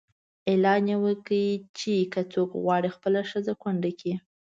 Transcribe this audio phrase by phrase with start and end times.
[0.49, 1.29] اعلان یې وکړ
[1.77, 4.13] چې که څوک غواړي خپله ښځه کونډه کړي.